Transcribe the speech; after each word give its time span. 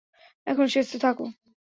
এখন, 0.47 0.65
সেচতে 0.67 0.97
থাকো। 0.99 1.25